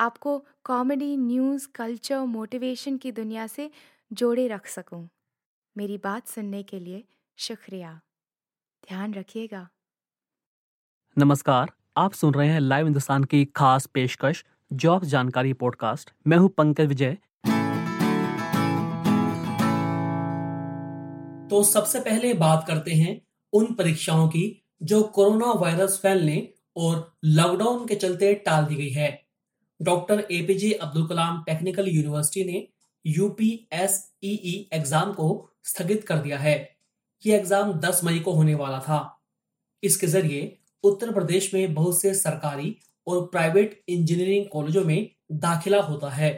आपको 0.00 0.46
comedy 0.64 1.16
news 1.16 1.68
culture 1.74 2.18
motivation 2.18 2.96
की 2.96 3.12
दुनिया 3.12 3.46
से 3.46 3.70
जोड़े 4.12 4.48
रख 4.48 4.66
सकूँ। 4.66 5.08
मेरी 5.76 5.98
बात 5.98 6.28
सुनने 6.28 6.62
के 6.62 6.78
लिए 6.78 7.04
शुक्रिया। 7.38 8.00
ध्यान 8.88 9.14
रखिएगा। 9.14 9.68
नमस्कार 11.18 11.72
आप 11.96 12.12
सुन 12.12 12.34
रहे 12.34 12.48
हैं 12.48 12.60
लाइव 12.60 12.86
हिंदुस्तान 12.86 13.24
की 13.24 13.44
खास 13.44 13.86
पेशकश 13.86 14.44
जॉब 14.72 15.04
जानकारी 15.04 15.52
पॉडकास्ट। 15.52 16.10
मैं 16.26 16.36
हूँ 16.36 16.48
पंकज 16.48 16.86
विजय। 16.86 17.14
तो 21.50 21.62
सबसे 21.64 22.00
पहले 22.00 22.34
बात 22.34 22.64
करते 22.68 22.90
हैं 22.90 23.20
उन 23.52 23.74
परीक्षाओं 23.74 24.28
की 24.28 24.62
जो 24.82 25.02
कोरोना 25.02 25.52
वायरस 25.52 26.00
फैलने 26.02 26.54
और 26.76 27.18
लॉकडाउन 27.24 27.86
के 27.86 27.94
चलते 27.94 28.34
टाल 28.34 28.64
दी 28.64 28.74
गई 28.74 28.90
है। 28.90 29.29
Doctor 29.80 30.26
APJ 30.32 30.72
Abdul 30.72 31.06
Kalam 31.08 31.42
technical 31.42 31.88
university 31.88 32.44
ने 32.44 32.66
यूपीएसईई 33.04 34.68
एग्ज़ाम 34.72 35.12
को 35.12 35.28
स्थगित 35.64 36.04
कर 36.06 36.18
दिया 36.18 36.38
है। 36.38 36.56
ये 37.22 37.36
एग्ज़ाम 37.36 37.72
10 37.80 38.00
मई 38.04 38.18
को 38.18 38.32
होने 38.32 38.54
वाला 38.54 38.78
था। 38.78 38.98
इसके 39.82 40.06
ज़रिए 40.06 40.56
उत्तर 40.84 41.12
प्रदेश 41.12 41.52
में 41.54 41.74
बहुत 41.74 42.00
से 42.00 42.14
सरकारी 42.14 42.76
और 43.06 43.24
प्राइवेट 43.26 43.82
इंजीनियरिंग 43.88 44.46
कॉलेजों 44.46 44.84
में 44.84 45.10
दाखिला 45.32 45.80
होता 45.80 46.10
है। 46.10 46.32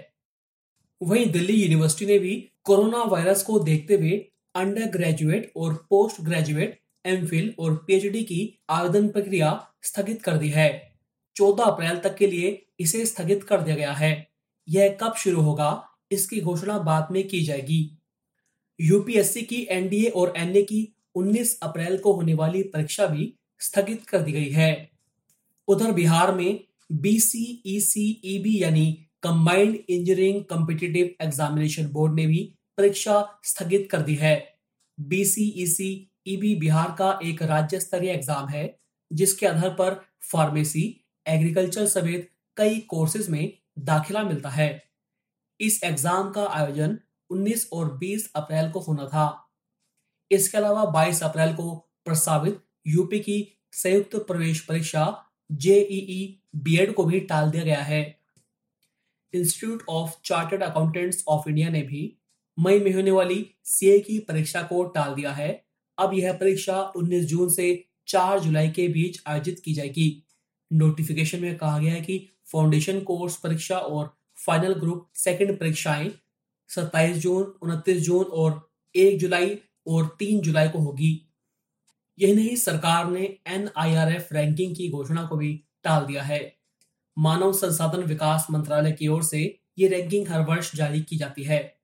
वहीं 1.01 1.31
दिल्ली 1.33 1.55
यूनिवर्सिटी 1.55 2.07
ने 2.07 2.19
भी 2.19 2.37
कोरोना 2.65 3.03
वायरस 3.05 3.43
को 3.43 3.59
देखते 3.59 3.95
हुए 3.95 4.17
अंडर 4.55 4.87
ग्रेजुएट 4.91 5.53
और 5.57 5.75
पोस्ट 5.91 6.21
ग्रेजुएट 6.21 6.81
एम 7.05 7.27
और 7.59 7.75
पीएचडी 7.87 8.23
की 8.23 8.41
आवेदन 8.71 9.09
प्रक्रिया 9.09 9.51
स्थगित 9.83 10.23
कर 10.23 10.37
दी 10.37 10.49
है। 10.51 10.92
14 11.37 11.65
अप्रैल 11.65 11.99
तक 11.99 12.17
के 12.17 12.27
लिए 12.27 12.67
इसे 12.81 13.05
स्थगित 13.07 13.43
कर 13.43 13.61
दिया 13.61 13.77
गया 13.77 13.93
है। 13.93 14.29
यह 14.69 14.97
कब 15.01 15.15
शुरू 15.15 15.41
होगा, 15.41 15.89
इसकी 16.13 16.41
घोषणा 16.41 16.79
बाद 16.79 17.09
में 17.13 17.27
की 17.29 17.43
जाएगी। 17.45 17.99
यूपीएससी 18.81 19.43
की 19.43 19.67
एनडीए 19.71 20.09
और 20.11 20.33
एनए 20.37 20.63
की 20.63 20.97
19 21.15 21.59
अप्रैल 21.63 21.99
को 21.99 22.13
होने 22.13 22.35
वाली 22.35 22.63
परीक्षा 22.63 23.07
भी 23.07 23.35
स्थगित 23.61 24.05
कर 24.05 24.23
दी 24.23 24.33
गई 24.33 24.51
है। 24.51 24.91
उधर 25.69 25.93
बिहार 25.93 26.35
में 26.35 26.61
बीसीईसीईबी 26.93 28.63
यानी 28.63 28.93
combined 29.23 29.75
engineering 29.75 30.43
competitive 30.45 31.11
examination 31.23 31.87
board 31.87 32.15
ने 32.15 32.27
भी 32.27 32.53
परीक्षा 32.79 33.41
स्थगित 33.45 33.89
कर 33.91 34.03
दी 34.03 34.15
है। 34.15 34.35
बीसीईसीईबी 34.99 36.55
बिहार 36.55 36.95
का 36.99 37.19
एक 37.25 37.43
राज्य 37.43 37.81
स्तरीय 37.81 38.11
एग्ज़ाम 38.11 38.49
है, 38.49 38.79
जिसके 39.11 39.47
आधार 39.47 39.71
पर 39.71 40.01
फार्मेसी 40.33 41.02
एग्रीकल्चर 41.27 41.87
समेत 41.87 42.31
कई 42.57 42.79
कोर्सेज 42.79 43.29
में 43.29 43.53
दाखिला 43.79 44.23
मिलता 44.23 44.49
है। 44.49 44.83
इस 45.61 45.81
एग्ज़ाम 45.85 46.31
का 46.31 46.47
आयोजन 46.47 46.99
19 47.31 47.69
और 47.73 47.99
20 47.99 48.31
अप्रैल 48.37 48.71
को 48.71 48.81
होना 48.81 49.07
था। 49.07 49.49
इसके 50.31 50.59
अलावा 50.59 50.85
22 50.85 51.23
अप्रैल 51.23 51.55
को 51.55 51.75
प्रस्तावित 52.05 52.63
यूपी 52.87 53.19
की 53.21 53.59
संयुक्त 53.73 54.17
प्रवेश 54.17 54.61
परीक्षा 54.61 55.05
जेईई 55.53 56.43
बीएड 56.57 56.95
को 56.95 57.05
भी 57.05 57.21
टाल 57.21 57.51
दिया 57.51 57.65
गया 57.65 57.83
है। 57.83 58.03
Institute 59.35 59.83
of 59.89 60.11
chartered 60.25 60.63
accountants 60.63 61.25
of 61.29 61.49
India 61.49 61.69
ने 61.69 61.83
भी 61.83 62.19
मई 62.59 62.81
में 62.81 62.95
होने 62.95 63.11
वाली 63.11 63.55
सीए 63.65 63.99
की 63.99 64.19
परीक्षा 64.19 64.63
को 64.63 64.85
टाल 64.85 65.15
दिया 65.15 65.33
है। 65.33 65.65
अब 65.99 66.15
यह 66.15 66.33
परीक्षा 66.33 66.93
19 66.97 67.25
जून 67.25 67.49
से 67.49 67.85
4 68.09 68.39
जुलाई 68.41 68.69
के 68.69 68.89
बीच 68.89 69.23
आयोजित 69.27 69.61
की 69.65 69.75
जाएगी। 69.75 70.23
नोटिफिकेशन 70.73 71.41
में 71.41 71.57
कहा 71.57 71.79
गया 71.79 71.93
है 71.93 72.01
कि 72.01 72.29
फाउंडेशन 72.53 73.01
कोर्स 73.01 73.37
परीक्षा 73.37 73.79
और 73.79 74.17
फाइनल 74.47 74.73
ग्रुप 74.73 75.11
सेकंड 75.15 75.61
परीक्षाएँ 75.61 76.13
27 76.69 77.17
जून 77.17 77.55
29 77.63 78.01
जून 78.01 78.25
और 78.25 78.71
1 78.97 79.19
जुलाई 79.19 79.59
और 79.87 80.17
3 80.19 80.41
जुलाई 80.41 80.69
को 80.69 80.79
होगी। 80.79 81.29
यही 82.19 82.33
नहीं, 82.33 82.57
सरकार 82.57 83.11
ने 83.11 83.39
एनआईआरएफ 83.47 84.29
रैंकिंग 84.33 84.77
की 84.77 84.91
घोषणा 84.91 85.25
को 85.25 85.37
भी 85.37 85.65
टाल 85.85 86.07
दिया 86.07 86.23
है। 86.23 86.57
मानव 87.19 87.53
संसाधन 87.53 88.03
विकास 88.03 88.47
मंत्रालय 88.51 88.93
की 88.93 89.09
ओर 89.09 89.23
से 89.23 89.61
ये 89.79 89.89
रैंकिंग 89.89 90.29
हर 90.29 90.41
वर्ष 90.41 90.77
जारी 90.77 91.03
की 91.03 91.17
जाती 91.17 91.43
है। 91.43 91.79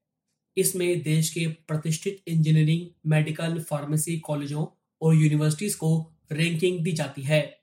इसमें 0.56 1.02
देश 1.02 1.30
के 1.30 1.46
प्रतिष्ठित 1.46 2.22
इंजीनियरिंग 2.28 2.86
मेडिकल 3.06 3.60
फार्मेसी 3.60 4.18
कॉलेजों 4.18 4.66
और 5.02 5.14
यूनिवर्सिटीज 5.14 5.74
को 5.74 6.12
रैंकिंग 6.32 6.84
दी 6.84 6.92
जाती 6.92 7.22
है। 7.22 7.57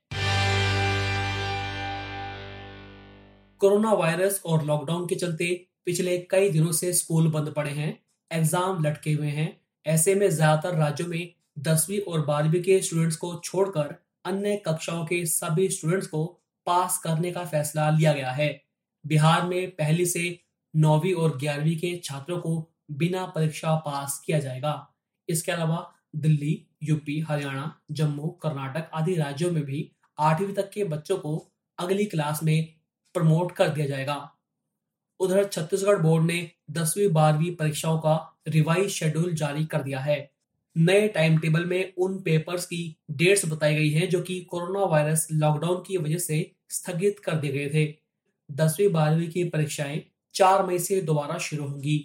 कोरोना 3.60 3.92
वायरस 3.92 4.40
और 4.46 4.64
लॉकडाउन 4.64 5.06
के 5.06 5.14
चलते 5.14 5.46
पिछले 5.86 6.16
कई 6.30 6.50
दिनों 6.50 6.72
से 6.72 6.92
स्कूल 6.92 7.30
बंद 7.30 7.52
पड़े 7.56 7.70
हैं, 7.70 7.98
एग्ज़ाम 8.30 8.84
लटके 8.84 9.12
हुए 9.12 9.28
हैं। 9.28 9.48
ऐसे 9.86 10.14
में 10.14 10.28
ज़्यादातर 10.30 10.76
राज्यों 10.76 11.08
में 11.08 11.32
दसवीं 11.58 12.00
और 12.02 12.24
बारहवीं 12.26 12.62
के 12.62 12.80
स्टूडेंट्स 12.82 13.16
को 13.16 13.34
छोड़कर 13.44 13.94
अन्य 14.24 14.56
कक्षाओं 14.66 15.04
के 15.06 15.24
सभी 15.26 15.68
स्टूडेंट्स 15.68 16.06
को 16.06 16.24
पास 16.66 16.98
करने 16.98 17.30
का 17.32 17.44
फैसला 17.44 17.88
लिया 17.90 18.12
गया 18.12 18.30
है। 18.32 18.50
बिहार 19.04 19.46
में 19.46 19.70
पहली 19.70 20.06
से 20.06 20.38
नौवीं 20.74 21.14
और 21.14 21.36
ग्यारहवीं 21.38 21.76
के 21.76 21.96
छात्रों 22.04 22.38
को 22.40 22.56
बिना 22.92 23.24
परीक्षा 23.26 23.74
पास 23.86 24.22
किया 24.26 24.38
जाएगा। 24.38 24.94
इसके 25.28 25.52
अलावा 25.52 25.86
दिल्ली, 26.16 26.66
यूपी, 26.82 27.18
हरियाणा, 27.20 27.72
जम्मू, 27.90 28.28
कर्नाटक 28.42 28.90
आदि 28.94 29.14
राज्यों 29.14 29.50
में 29.52 29.62
भी 29.64 29.90
आठवीं 30.18 30.54
तक 30.54 30.70
के 30.70 30.84
बच्चों 30.86 31.16
को 31.18 31.36
अगली 31.78 32.04
क्लास 32.06 32.42
में 32.42 32.75
प्रमोट 33.16 33.52
कर 33.52 33.68
दिया 33.68 33.86
जाएगा। 33.86 34.18
उधर 35.20 35.44
छत्तीसगढ़ 35.48 35.98
बोर्ड 35.98 36.24
ने 36.24 36.38
दसवीं, 36.70 37.08
बारहवीं 37.08 37.54
परीक्षाओं 37.54 37.98
का 37.98 38.14
रिवाइज 38.48 38.88
शेड्यूल 38.90 39.34
जारी 39.34 39.64
कर 39.64 39.82
दिया 39.82 40.00
है। 40.00 40.18
नए 40.76 41.06
टाइम 41.08 41.38
टेबल 41.38 41.64
में 41.64 41.94
उन 41.98 42.18
पेपर्स 42.22 42.66
की 42.66 42.82
डेट्स 43.10 43.44
बताई 43.46 43.74
गई 43.74 43.90
हैं 43.90 44.08
जो 44.08 44.22
कि 44.22 44.40
कोरोना 44.40 44.84
वायरस 44.84 45.28
लॉकडाउन 45.32 45.82
की 45.86 45.96
वजह 45.96 46.18
से 46.18 46.40
स्थगित 46.68 47.18
कर 47.18 47.36
दिए 47.36 47.52
गए 47.52 47.70
थे। 47.74 47.86
दसवीं, 48.50 48.88
बारहवीं 48.88 49.30
की 49.30 49.44
परीक्षाएँ 49.44 50.02
चार 50.34 50.66
मई 50.66 50.78
से 50.78 51.00
दोबारा 51.02 51.38
शुरू 51.38 51.64
होंगी। 51.64 51.98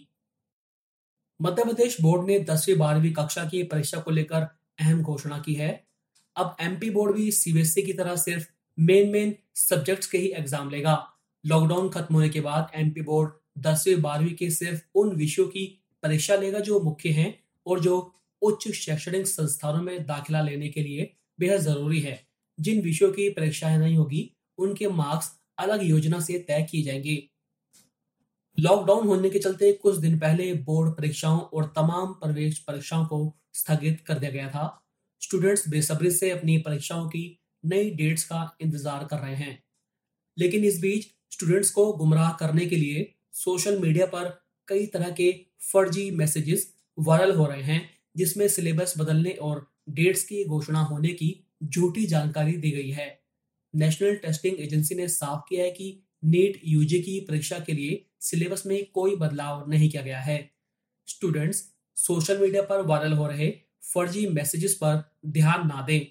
मध्य 1.41 1.63
प्रदेश 1.63 2.01
बोर्ड 2.01 2.27
ने 2.27 2.39
दसवीं, 2.39 2.75
बारहवीं 2.77 3.13
कक्षा 3.13 3.45
की 3.45 3.63
परीक्षा 3.63 3.99
को 3.99 4.11
लेकर 4.11 4.41
अहम 4.79 5.01
घोषणा 5.01 5.39
की 5.39 5.53
है। 5.53 5.71
अब 6.35 6.55
एमपी 6.59 6.89
बोर्ड 6.89 7.15
भी 7.15 7.31
सीबीएसई 7.31 7.81
की 7.81 7.93
तरह 7.93 8.15
सिर्फ़ 8.15 8.47
मेन 8.77 9.09
मेन 9.09 9.35
सब्जेक्ट्स 9.55 10.07
के 10.07 10.17
ही 10.17 10.27
एग्ज़ाम 10.27 10.69
लेगा। 10.69 11.07
लॉकडाउन 11.45 11.89
खत्म 11.89 12.15
होने 12.15 12.29
के 12.29 12.41
बाद 12.41 12.71
एमपी 12.75 13.01
बोर्ड 13.01 13.31
दसवीं, 13.57 14.01
बारहवीं 14.01 14.35
के 14.35 14.49
सिर्फ़ 14.49 14.81
उन 14.95 15.15
विषयों 15.15 15.47
की 15.47 15.65
परीक्षा 16.03 16.35
लेगा 16.35 16.59
जो 16.59 16.79
मुख्य 16.79 17.09
हैं 17.09 17.33
और 17.65 17.79
जो 17.79 18.13
उच्च 18.41 18.67
शैक्षणिक 18.71 19.27
संस्थानों 19.27 19.81
में 19.81 20.05
दाखिला 20.05 20.41
लेने 20.41 20.69
के 20.69 20.81
लिए 20.81 21.13
बेहद 21.39 21.59
ज़रूरी 21.61 21.99
है। 21.99 22.27
जिन 22.59 22.81
विषयों 22.81 23.11
की 23.11 23.29
परीक्षाएँ 23.29 23.77
नहीं 23.77 23.97
होगी, 23.97 24.31
उनके 24.57 24.87
मार्क्स 24.87 25.31
अलग 25.57 25.83
योजना 25.83 26.19
से 26.19 26.37
तय 26.39 26.67
किए 26.71 26.83
जाएँगे। 26.83 27.29
लॉकडाउन 28.59 29.07
होने 29.07 29.29
के 29.29 29.39
चलते 29.39 29.71
कुछ 29.73 29.97
दिन 29.97 30.19
पहले 30.19 30.53
बोर्ड 30.53 30.91
परीक्षाओं 30.91 31.39
और 31.39 31.73
तमाम 31.75 32.13
प्रवेश 32.13 32.59
परीक्षाओं 32.59 33.05
को 33.05 33.37
स्थगित 33.53 34.01
कर 34.01 34.19
दिया 34.19 34.31
गया 34.31 34.49
था। 34.49 34.83
स्टूडेंट्स 35.21 35.69
बेसब्री 35.69 36.11
से 36.11 36.29
अपनी 36.31 36.57
परीक्षाओं 36.57 37.07
की 37.09 37.40
नई 37.63 37.89
डेट्स 37.91 38.23
का 38.23 38.57
इंतज़ार 38.61 39.03
कर 39.05 39.17
रहे 39.17 39.35
हैं। 39.35 39.63
लेकिन 40.37 40.63
इस 40.63 40.79
बीच 40.81 41.07
स्टूडेंट्स 41.31 41.71
को 41.71 41.91
गुमराह 41.93 42.31
करने 42.31 42.65
के 42.65 42.75
लिए 42.75 43.13
सोशल 43.35 43.79
मीडिया 43.79 44.05
पर 44.05 44.29
कई 44.67 44.85
तरह 44.85 45.09
के 45.11 45.31
फर्जी 45.63 46.09
मैसेजेस 46.11 46.67
वायरल 46.97 47.31
हो 47.31 47.45
रहे 47.45 47.61
हैं, 47.63 47.89
जिसमें 48.17 48.47
सिलेबस 48.47 48.93
बदलने 48.97 49.31
और 49.31 49.65
डेट्स 49.89 50.23
की 50.23 50.43
घोषणा 50.45 50.81
होने 50.81 51.09
की 51.13 51.35
झूठी 51.63 52.05
जानकारी 52.05 52.53
दी 52.53 52.71
गई 52.71 52.89
है। 52.89 53.07
नेशनल 53.73 54.15
टेस्टिंग 54.15 54.59
एजेंसी 54.59 54.95
ने 54.95 55.07
साफ़ 55.07 55.41
किया 55.49 55.63
है 55.63 55.71
कि 55.71 55.97
नीट 56.23 56.61
यूजी 56.65 57.01
की 57.01 57.19
परीक्षा 57.19 57.59
के 57.59 57.73
लिए 57.73 58.05
सिलेबस 58.21 58.65
में 58.65 58.85
कोई 58.93 59.15
बदलाव 59.15 59.69
नहीं 59.69 59.89
किया 59.89 60.01
गया 60.01 60.19
है। 60.19 60.39
स्टूडेंट्स 61.07 61.63
सोशल 61.97 62.39
मीडिया 62.39 62.61
पर 62.61 62.81
वायरल 62.81 63.13
हो 63.13 63.27
रहे 63.27 63.49
फर्जी 63.83 64.25
मैसेजेस 64.29 64.73
पर 64.73 65.03
ध्यान 65.27 65.67
ना 65.67 65.85
दें। 65.87 66.05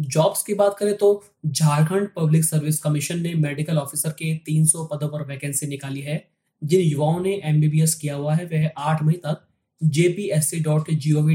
जॉब्स 0.00 0.42
की 0.42 0.54
बात 0.54 0.76
करें 0.78 0.96
तो 0.96 1.24
झारखंड 1.46 2.08
पब्लिक 2.16 2.44
सर्विस 2.44 2.78
कमीशन 2.82 3.20
ने 3.20 3.34
मेडिकल 3.34 3.78
ऑफिसर 3.78 4.10
के 4.10 4.34
300 4.36 4.84
पदों 4.84 5.08
पर 5.08 5.22
वैकेंसी 5.22 5.66
निकाली 5.66 6.00
है। 6.00 6.30
जिन 6.64 6.80
युवाओं 6.80 7.20
ने 7.20 7.40
एमबीबीएस 7.44 7.94
किया 7.94 8.14
हुआ 8.14 8.34
है, 8.34 8.44
वह 8.44 8.70
आठ 8.78 9.02
मई 9.02 9.12
तक 9.12 9.46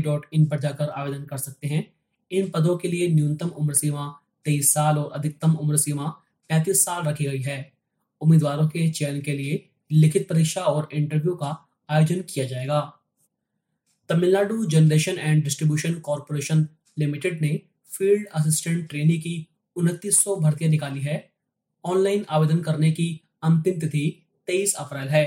डॉट 0.04 0.26
इन 0.34 0.46
पर 0.46 0.60
जाकर 0.60 0.90
आवेदन 0.90 1.24
कर 1.24 1.38
सकते 1.38 1.68
हैं। 1.68 1.94
इन 2.32 2.50
पदों 2.50 2.78
के 2.78 2.88
लिए 2.88 3.08
न्यूनतम 3.08 3.48
उम्र 3.48 3.74
सीमा 3.74 4.22
तेईस 4.46 4.74
साल 4.74 4.98
और 4.98 5.12
अधिकतम 5.12 5.54
उम्र 5.54 5.78
सीमा 5.78 6.08
पैंतीस 6.50 6.86
साल 6.86 7.04
रखी 7.04 7.26
गई 7.26 7.42
है। 7.42 7.74
उम्मीदवारों 8.22 8.68
के 8.68 8.90
चयन 8.90 9.22
के 9.22 9.34
लिए 9.34 9.70
लिखित 9.92 10.28
परीक्षा 10.30 10.62
और 10.62 10.90
इंटरव्यू 10.94 11.36
का 11.36 11.68
आयोजन 11.90 12.22
किया 12.22 12.46
जाएगा। 12.46 13.00
Tamil Nadu 14.10 14.66
generation 14.66 15.18
and 15.20 15.44
distribution 15.44 15.94
corporation 15.94 16.68
limited 17.00 17.42
ने 17.42 17.62
फ़ील्ड 17.92 18.28
असिस्टेंट 18.28 18.90
ट्रेनी 18.90 19.18
की 19.18 19.48
उनतीस 19.76 20.24
सौ 20.24 20.36
भर्तियाँ 20.36 20.72
निकाली 20.72 21.02
है। 21.02 21.34
ऑनलाइन 21.86 22.26
आवेदन 22.30 22.62
करने 22.62 22.92
की 22.92 23.22
अंतिम 23.44 23.80
तिथि 23.80 24.28
23 24.48 24.74
अप्रैल 24.74 25.08
है। 25.08 25.26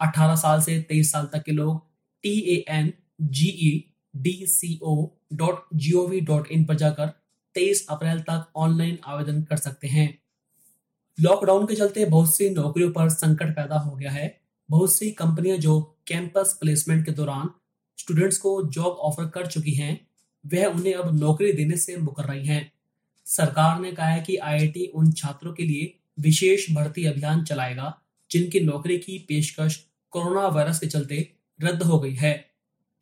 18 0.00 0.36
साल 0.36 0.60
से 0.60 0.80
23 0.82 1.12
साल 1.12 1.26
तक 1.26 1.42
के 1.42 1.52
लोग 1.52 1.86
T 2.22 2.38
A 2.38 2.64
N 2.68 2.92
G 3.20 3.48
E 3.48 3.92
D 4.14 4.46
C 4.46 4.78
O 4.82 5.10
dot 5.32 5.64
G 5.74 5.92
O 5.92 6.06
V 6.06 6.20
dot 6.20 6.46
in 6.46 6.64
पर 6.64 6.74
जाकर 6.74 7.06
23 7.54 7.86
अप्रैल 7.90 8.20
तक 8.20 8.52
ऑनलाइन 8.56 8.98
आवेदन 9.04 9.42
कर 9.42 9.56
सकते 9.56 9.88
हैं। 9.88 10.18
लॉकडाउन 11.20 11.66
के 11.66 11.74
चलते 11.74 12.04
बहुत 12.04 12.36
सी 12.36 12.50
नौकरियों 12.50 12.90
पर 12.90 13.08
संकट 13.08 13.56
पैदा 13.56 13.78
हो 13.78 13.96
गया 13.96 14.10
है। 14.10 14.40
बहुत 14.70 14.96
सी 14.96 15.10
कंपनियाँ 15.10 15.56
जो 15.56 15.80
कैंपस 16.06 16.56
प्लेसमेंट 16.60 17.06
के 17.06 17.12
दौरान 17.12 17.50
स्टूडेंट्स 17.98 18.38
को 18.38 18.62
जॉब 18.68 18.86
ऑफ़र 18.86 19.28
कर 19.28 19.46
चुकी 19.46 19.72
हैं 19.72 20.05
वह 20.54 20.66
उन्हें 20.66 20.94
अब 20.94 21.18
नौकरी 21.20 21.52
देने 21.52 21.76
से 21.76 21.96
मुकर 21.96 22.24
रही 22.24 22.46
हैं। 22.46 22.72
सरकार 23.26 23.80
ने 23.80 23.92
कहा 23.92 24.06
है 24.06 24.22
कि 24.22 24.36
आईआईटी 24.36 24.86
उन 24.86 25.12
छात्रों 25.12 25.52
के 25.52 25.62
लिए 25.62 25.94
विशेष 26.20 26.70
भर्ती 26.70 27.04
अभियान 27.04 27.44
चलाएगा, 27.44 28.02
जिनकी 28.30 28.60
नौकरी 28.60 28.98
की 28.98 29.18
पेशकश 29.18 29.86
कोरोना 30.10 30.46
वायरस 30.46 30.78
के 30.78 30.86
चलते 30.86 31.32
रद्द 31.62 31.82
हो 31.82 31.98
गई 32.00 32.14
है। 32.14 32.50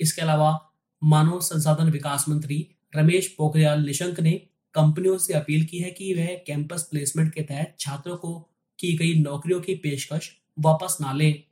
इसके 0.00 0.22
अलावा 0.22 0.72
मानव 1.04 1.40
संसाधन 1.40 1.90
विकास 1.90 2.24
मंत्री 2.28 2.66
रमेश 2.96 3.34
पोखरियाल 3.38 3.84
निशंक 3.86 4.20
ने 4.20 4.32
कंपनियों 4.74 5.18
से 5.18 5.34
अपील 5.34 5.64
की 5.64 5.78
है 5.78 5.90
कि 5.90 6.14
वह 6.14 6.26
कैंपस 6.46 6.82
प्लेसमेंट 6.82 7.34
के 7.34 7.42
तहत 7.42 7.76
छात्रों 7.78 8.16
को 8.16 8.38
की 8.78 8.96
गई 8.96 9.14
नौकरियों 9.14 9.60
की 9.60 9.74
पेशकश 9.74 10.30
वापस 10.58 10.96
ना 11.00 11.12
लें। 11.12 11.42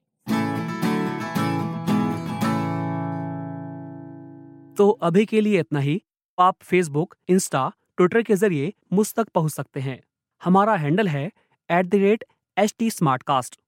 तो 4.76 4.88
अभी 5.02 5.24
के 5.26 5.40
लिए 5.40 5.60
इतना 5.60 5.80
ही। 5.80 6.00
आप 6.38 6.56
फेसबुक 6.62 7.14
इंस्टा 7.28 7.69
ट्विटर 7.96 8.22
के 8.22 8.34
ज़रिए 8.34 8.72
मुझ 8.92 9.12
तक 9.14 9.28
पहुँच 9.34 9.52
सकते 9.52 9.80
हैं। 9.80 10.00
हमारा 10.42 10.74
हैंडल 10.76 11.08
है 11.08 11.24
at 11.70 11.86
the 11.86 11.94
rate 11.94 12.24
H 12.56 12.74
T 12.78 12.90
smart 12.90 13.22
cast 13.22 13.58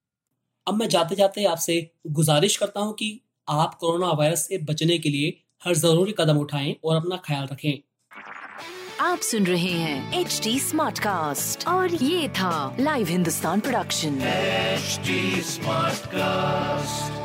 अब 0.66 0.74
मैं 0.74 0.88
जाते 0.88 1.14
जाते 1.14 1.44
आपसे 1.44 1.80
गुजारिश 2.10 2.56
करता 2.56 2.80
हूँ 2.80 2.92
कि 2.94 3.20
आप 3.48 3.74
कोरोना 3.74 4.12
वायरस 4.12 4.46
से 4.48 4.58
बचने 4.64 4.98
के 4.98 5.08
लिए 5.08 5.34
हर 5.64 5.74
ज़रूरी 5.74 6.14
कदम 6.18 6.38
उठाएँ 6.38 6.74
और 6.84 6.96
अपना 6.96 7.16
ख्याल 7.26 7.46
रखें। 7.46 7.78
आप 9.00 9.18
सुन 9.20 9.46
रहे 9.46 9.72
हैं 9.72 10.20
एच 10.20 10.40
टी 10.44 10.58
स्मार्ट 10.60 10.98
कास्ट 10.98 11.66
और 11.68 11.94
ये 11.94 12.28
था 12.28 12.76
live 12.80 13.06
Hindustan 13.08 13.60
production 13.60 14.18
smart 15.42 16.08
Smartcast. 16.08 17.24